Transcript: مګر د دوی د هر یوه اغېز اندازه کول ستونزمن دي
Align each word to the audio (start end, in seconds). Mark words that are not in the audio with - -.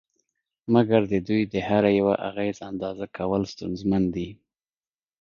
مګر 0.73 1.01
د 1.11 1.13
دوی 1.27 1.41
د 1.53 1.55
هر 1.67 1.83
یوه 1.99 2.15
اغېز 2.29 2.57
اندازه 2.69 3.05
کول 3.17 3.41
ستونزمن 3.53 4.03
دي 4.15 4.29